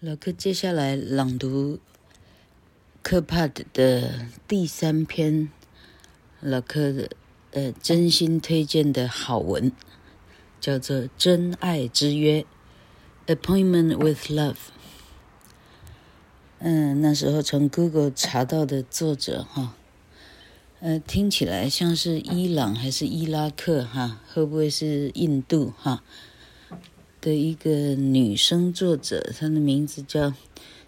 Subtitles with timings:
[0.00, 1.78] 老柯接下来朗读
[3.02, 5.50] 柯帕的第三篇，
[6.40, 7.08] 老柯的
[7.52, 9.72] 呃真心推荐的好文，
[10.60, 12.44] 叫做《真爱之约》
[13.34, 14.56] （Appointment with Love）。
[16.58, 19.76] 嗯，那时候从 Google 查到的作者哈，
[20.80, 24.20] 呃，听起来像是伊朗还是伊拉克哈？
[24.34, 26.04] 会不会是印度哈？
[27.26, 30.32] 的一个女生作者，她的名字叫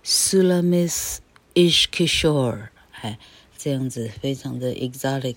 [0.05, 1.17] Sulamis
[1.53, 3.19] Ishkishor，哎，
[3.57, 5.35] 这样子非常的 exotic，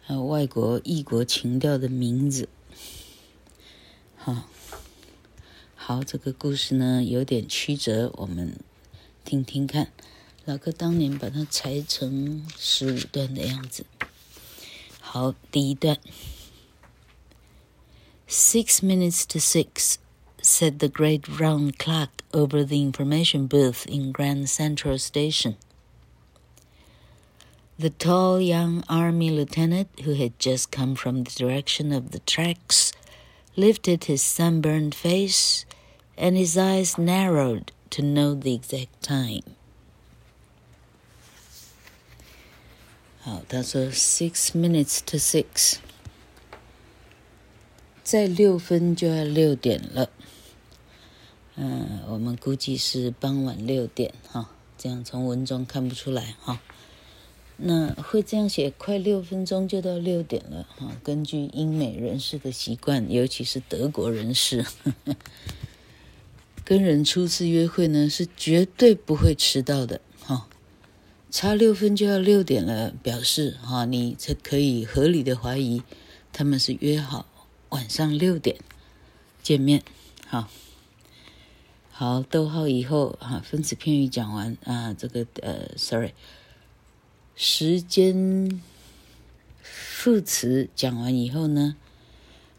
[0.00, 2.48] 还有外国异国情调的名字。
[4.16, 4.48] 好，
[5.76, 8.58] 好，这个故事呢有点曲折，我们
[9.24, 9.92] 听听看。
[10.44, 13.86] 老哥当年把它裁成十五段的样子。
[14.98, 16.00] 好，第一段。
[18.32, 19.96] Six minutes to six,
[20.41, 25.55] said the great round clock over the information booth in Grand Central Station.
[27.77, 32.93] The tall young army lieutenant, who had just come from the direction of the tracks,
[33.55, 35.65] lifted his sunburned face,
[36.17, 39.43] and his eyes narrowed to know the exact time.
[43.21, 45.79] 好，他说 six minutes to six。
[48.03, 50.11] 再六分就要六点了，
[51.56, 56.60] 嗯，我们估计是傍晚六点哈，这样从文中看不出来哈。
[57.56, 60.92] 那会这样写，快六分钟就到六点了哈。
[61.04, 64.64] 根据英美人士的习惯，尤其是德国人士，
[66.64, 70.48] 跟人初次约会呢是绝对不会迟到的哈。
[71.30, 75.82] 差六分就要六点了，表示哈你才可以合理的怀疑
[76.32, 77.26] 他们是约好。
[77.68, 78.56] 晚上六点
[79.42, 79.82] 见面，
[80.26, 80.48] 好，
[82.00, 86.14] 好，逗号以后啊，分词片语讲完啊，这个呃，sorry，
[87.36, 88.58] 时间
[89.60, 91.76] 副词讲完以后呢，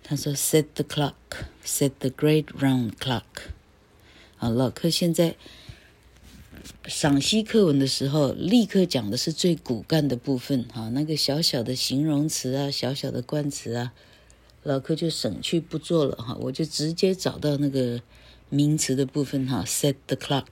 [0.03, 3.23] 他说 set the clock，set the great round clock。
[4.37, 5.35] 好，老柯现在
[6.85, 13.91] 赏析课文的时候，立刻讲的是最骨干的部分，哈，那个小小的形容词啊，小小的冠词啊。
[14.61, 17.99] 老柯就省去不做了哈，我就直接找到那个
[18.51, 20.45] 名词的部分哈，set the clock，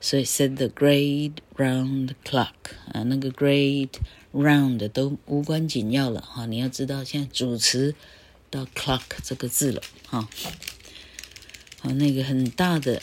[0.00, 2.54] 所以 set the great round clock
[2.92, 3.90] 啊，那个 great
[4.32, 7.94] round 都无关紧要了哈，你要知道现在主词
[8.50, 10.28] 到 clock 这个字了哈，
[11.80, 13.02] 好，那个很大的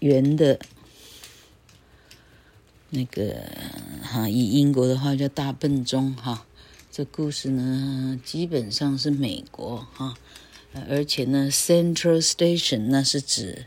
[0.00, 0.58] 圆的，
[2.90, 3.48] 那个
[4.02, 6.44] 哈，以英国的话叫大笨钟哈。
[6.90, 10.14] 这故事呢，基本上是美国哈，
[10.88, 13.64] 而且呢，Central Station 那是指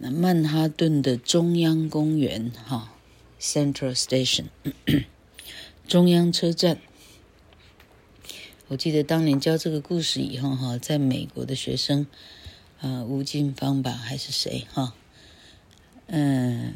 [0.00, 2.92] 曼哈顿的中央公园哈
[3.40, 4.46] ，Central Station
[5.86, 6.78] 中央车站。
[8.68, 12.06] 我记得当年教这个故事以后哈，在美国的学生
[12.80, 14.94] 啊，吴静芳吧还是谁哈，
[16.06, 16.74] 嗯，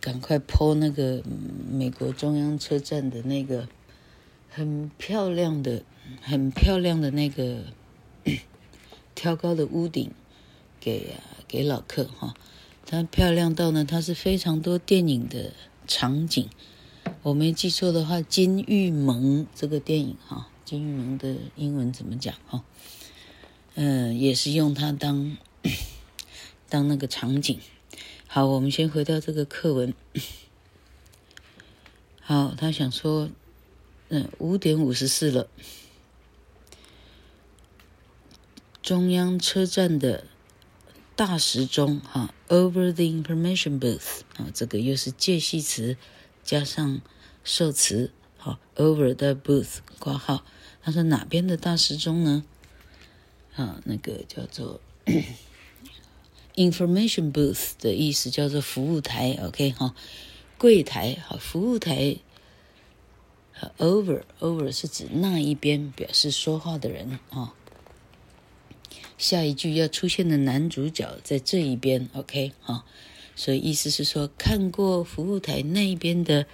[0.00, 1.22] 赶快 po 那个
[1.70, 3.68] 美国中央车站的那个。
[4.56, 5.82] 很漂亮的，
[6.22, 7.64] 很漂亮的那个
[9.14, 10.10] 挑高的屋顶，
[10.80, 12.34] 给啊给老客哈，
[12.86, 15.52] 它漂亮到呢，它是非常多电影的
[15.86, 16.48] 场景。
[17.22, 22.64] 我没记错的话，《金玉盟》这个电影哈，《金玉盟》的英文怎么讲哈？
[23.74, 25.36] 嗯，也是用它当
[26.68, 27.58] 当那个场景。
[28.26, 29.94] 好，我们先回到这个课文。
[32.20, 33.30] 好，他想说。
[34.10, 35.48] 嗯，五点五十四了。
[38.84, 40.24] 中央车站的
[41.16, 45.96] 大时钟，哈，over the information booth，啊，这个又是介系词
[46.42, 47.00] 加上
[47.42, 50.44] 受词，好，over the booth，括号。
[50.82, 52.44] 他说哪边的大时钟呢？
[53.56, 54.78] 啊，那个叫做
[56.54, 59.94] information booth 的意思叫做服务台，OK，哈，
[60.58, 62.18] 柜台，好，服务台。
[63.78, 67.54] Over over 是指那一边，表示说话的人啊、
[69.24, 72.84] 下一句要出现的男主角在这一边，OK 啊、
[73.34, 76.44] 所以意思是说，看过服务台那一边的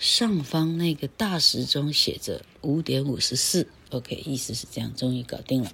[0.00, 5.70] 上方那个大时钟写着五点五十四，OK，意思是这样，终于搞定了。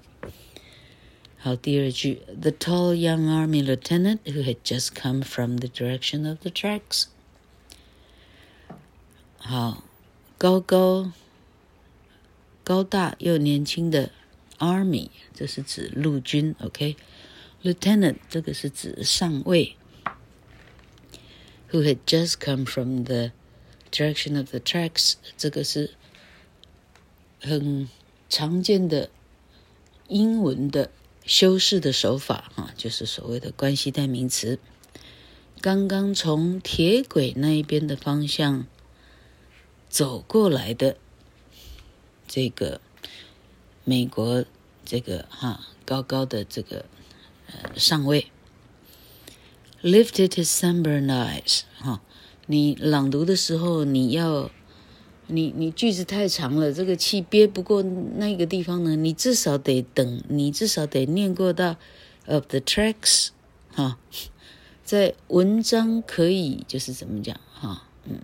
[1.38, 7.04] 好，第二句，The tall young army lieutenant who had just come from the direction of the tracks。
[9.38, 9.82] 好。
[10.36, 11.10] 高高、
[12.62, 14.12] 高大又年轻的
[14.58, 19.76] Army，这是指陆军，OK？Lieutenant 这个是指上尉
[21.70, 23.32] who had just come from the
[23.90, 25.94] direction of the tracks，这个是
[27.40, 27.88] 很
[28.28, 29.10] 常见的
[30.08, 30.90] 英文的
[31.24, 34.58] 修饰的手法啊，就是所谓的关系代名词。
[35.60, 38.66] 刚刚从铁轨那一边的方向
[39.88, 40.96] 走过来的
[42.28, 42.80] 这个
[43.88, 44.44] 美国
[44.84, 46.84] 这个哈高高的这个
[47.46, 48.26] 呃上位
[49.82, 52.02] ，lifted his sunburned eyes 哈，
[52.44, 54.50] 你朗读的时候你要
[55.26, 61.76] 你你句子太长了，这个气憋不过那个地方呢，你至少得等，你至少得念过到
[62.26, 63.28] of the tracks
[63.72, 63.98] 哈。
[64.84, 68.20] 在文章可以就是怎么讲哈，嗯，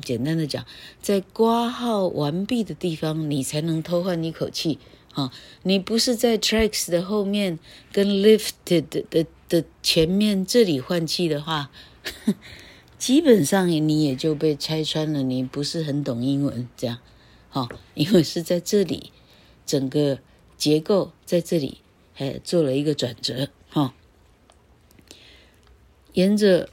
[0.00, 0.64] 简单的讲，
[1.00, 4.78] 在括号完毕的地方，你才能偷换一口气
[5.14, 5.32] 啊。
[5.62, 7.58] 你不是在 tracks 的后面
[7.92, 11.70] 跟 lifted 的的，的前面这里换气的话，
[12.98, 16.98] 基本上你也就被拆穿了，你不是很懂英文这样，
[17.50, 19.12] 哈，因为是在这里，
[19.64, 20.18] 整个
[20.56, 21.78] 结构在这里
[22.14, 23.94] 还做了一个转折哈。
[26.14, 26.70] 沿着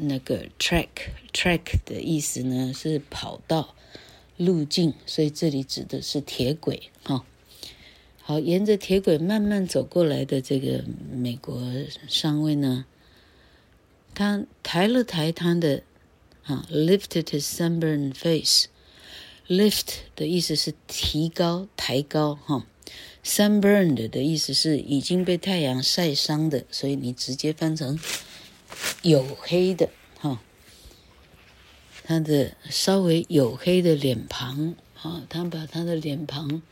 [0.00, 3.74] 那个 track，track 的意思呢是跑道、
[4.36, 7.24] 路径，所以这里指的是铁轨哈。
[8.22, 11.60] 好，沿着铁轨慢慢走过来的这个美国
[12.08, 12.84] 上尉呢，
[14.14, 15.82] 他抬了抬他的
[16.44, 18.66] 啊，lifted his sunburned face。
[19.48, 22.66] lift 的意思是提高、抬高哈。
[23.24, 27.98] sunburned 的意思是已经被太阳晒伤的，所以你直接翻成。
[29.02, 29.88] 黝黑的
[30.18, 30.40] 哈，
[32.04, 36.62] 他的稍微黝黑的脸庞啊，他把他的脸庞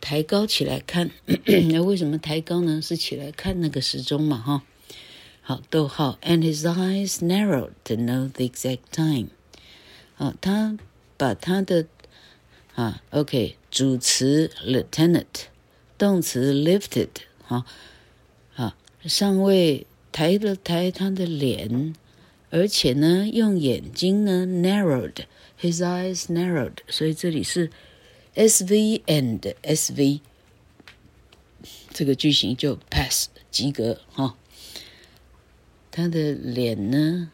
[0.00, 1.10] 抬高起来看，
[1.70, 2.80] 那为什么抬高呢？
[2.80, 4.62] 是起来看那个时钟嘛哈。
[5.42, 9.28] 好，逗号，and his eyes narrowed to know the exact time。
[10.16, 10.76] 啊，他
[11.16, 11.86] 把他的
[12.74, 15.46] 啊，OK，主词 lieutenant，
[15.96, 17.08] 动词 lifted，
[17.48, 17.64] 啊，
[18.54, 19.86] 啊，上尉。
[20.18, 21.94] 抬了抬他的脸，
[22.50, 27.70] 而且呢，用眼睛呢，narrowed，his eyes narrowed，所以这里是
[28.34, 30.18] SV and SV，
[31.92, 34.36] 这个句型就 pass 及格哈、
[35.92, 37.30] 他的脸呢，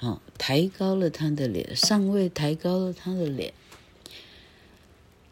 [0.00, 3.54] 啊、抬高了他的脸，上位抬高了他的脸，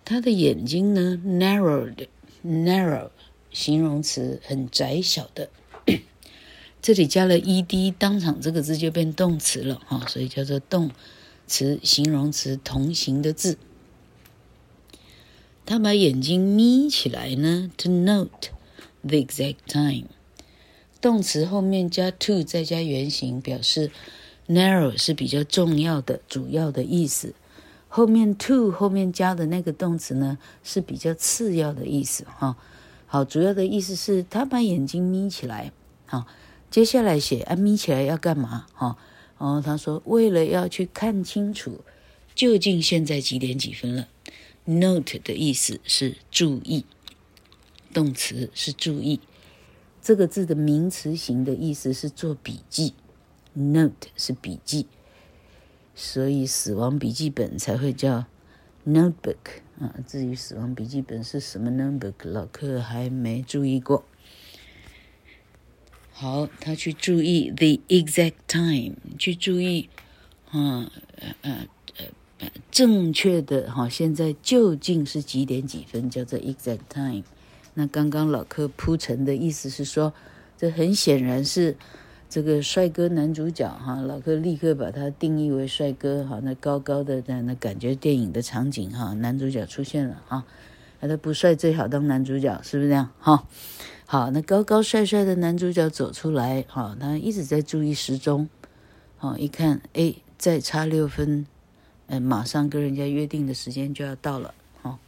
[0.04, 3.10] 他的眼睛呢，narrowed，narrow，
[3.50, 5.50] 形容词很窄小的。
[6.84, 10.90] 这里加了 ed，当场这个字就变动词了哈，所以叫做动
[11.46, 13.56] 词、形容词同形的字。
[15.64, 18.50] 他把眼睛眯起来呢，to note
[19.00, 20.08] the exact time。
[21.00, 23.90] 动词后面加 to，再加原形，表示
[24.46, 27.32] narrow 是比较重要的、主要的意思。
[27.88, 32.58] 后面 to 后面加的那个动词呢，是比较次要的意思哈。
[33.06, 35.72] 好，主要的意思是他把眼睛眯起来，
[36.04, 36.26] 好。
[36.74, 38.66] 接下来写啊，眯起来要干嘛？
[38.72, 38.98] 哈，
[39.38, 41.82] 然后他说，为了要去看清楚，
[42.34, 44.08] 究竟现在几点几分了。
[44.64, 46.84] Note 的意思是注意，
[47.92, 49.20] 动词是注意，
[50.02, 52.94] 这个字的名词型的意思是做笔记。
[53.52, 54.88] Note 是笔记，
[55.94, 58.24] 所以死亡笔记本才会叫
[58.84, 59.94] notebook 啊。
[60.08, 64.04] 至于死亡笔记本是什么 notebook，老客还没注意过。
[66.24, 69.90] 好，他去注意 the exact time，去注意，
[70.50, 70.90] 啊，
[71.20, 71.66] 呃呃
[72.38, 77.24] 呃，正确的哈，现在究竟是几点几分，叫做 exact time。
[77.74, 80.14] 那刚刚老柯铺陈的意思是说，
[80.56, 81.76] 这很显然是
[82.30, 90.46] 这个帅哥男主角哈，老柯立刻把他定义为帅哥哈，那高高的那那感觉电影的场景哈，男主角出现了哈，那
[91.06, 93.10] 他不帅最好当男主角，是不是这样？
[93.18, 93.46] 哈？
[94.06, 98.48] 好，那高高帅帅的男主角走出来，好，他一直在注意时钟，
[99.16, 101.46] 好，一看，哎，再差六分，
[102.06, 104.98] 哎，马上跟人家约定的时间就要到了，好，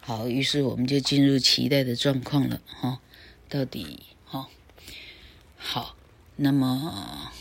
[0.00, 3.00] 好，于是我们就进入期待的状况了，哈，
[3.48, 4.48] 到底，哈，
[5.56, 5.96] 好，
[6.36, 7.32] 那么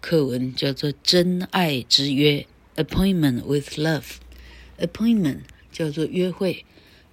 [0.00, 2.46] 课文叫做《真爱之约》
[2.82, 5.40] ，Appointment with Love，Appointment
[5.78, 6.66] 叫做约会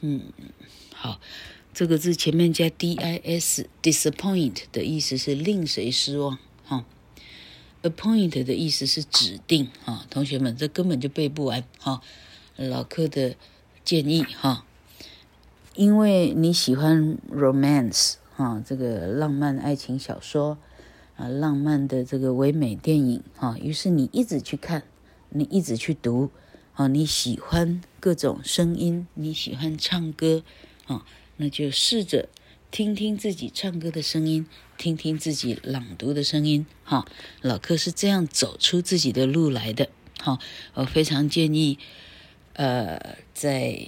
[0.00, 0.32] 嗯，
[0.94, 1.20] 好，
[1.74, 6.86] 这个字前面加 d i s，disappoint 的意思是令谁失望，哈
[7.82, 12.00] appoint 的意思是指定哈，同学们这根本就背不完哈。
[12.56, 13.36] 老客的
[13.84, 14.64] 建议哈，
[15.78, 20.58] 因为你喜欢 romance 啊，这个浪漫爱情小说
[21.14, 24.82] 啊，浪漫的这个唯美电影啊，于是你一直去看，
[25.28, 26.30] 你一直去读
[26.72, 30.42] 啊，你喜欢各种声音，你喜欢唱歌
[30.86, 31.06] 啊，
[31.36, 32.28] 那就试着。
[32.72, 37.06] 听听自己唱歌的声音，听听自己朗读的声音，哈，
[37.40, 39.88] 老柯是这样走出自己的路来的，
[40.20, 40.40] 哈，
[40.74, 41.78] 我非常建议，
[42.54, 43.86] 呃，在，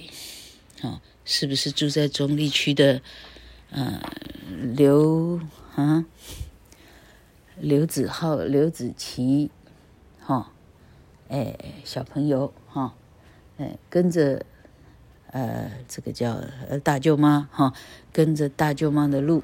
[0.79, 3.01] 哈，是不是住在中立区的，
[3.69, 4.01] 呃，
[4.75, 5.39] 刘
[5.75, 6.03] 啊，
[7.57, 9.49] 刘子浩、刘子琪，
[10.19, 10.51] 哈，
[11.29, 12.93] 哎，小朋友，哈，
[13.57, 14.45] 哎，跟着。
[15.33, 16.33] 呃，这个叫
[16.67, 17.71] 呃大舅妈哈，
[18.11, 19.41] 跟着大舅妈的路，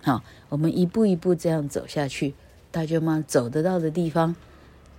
[0.00, 2.32] 好，我们一步一步这样走下去。
[2.70, 4.36] 大舅妈走得到的地方，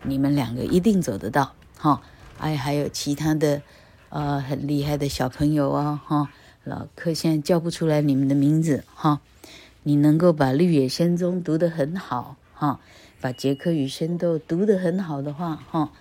[0.04, 2.02] 你们两个一定走得到，哈。
[2.40, 3.62] 哎，还有其他的，
[4.10, 6.30] 呃，很厉害的小朋友啊，哈。
[6.64, 9.22] 老柯现在叫不出来你们的名字，哈。
[9.84, 12.80] 你能够把《绿野仙踪》读得很好，哈，
[13.22, 15.92] 把《杰克与仙豆》读得很好的话，哈，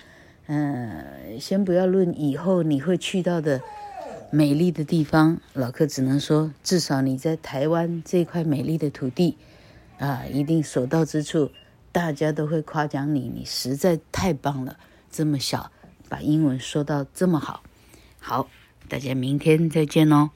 [0.46, 3.60] 嗯、先不要论以后你会去到的。
[4.32, 9.36] 美丽的地方，老柯只能说，至少你在台湾这块美丽的土地，
[9.98, 11.52] 啊，一定所到之处，
[11.92, 14.76] 大家都会夸奖你，你实在太棒了，
[15.12, 15.70] 这么小
[16.08, 17.62] 把英文说到这么好，
[18.28, 18.48] 好，
[18.88, 20.30] 大家明天再见喽。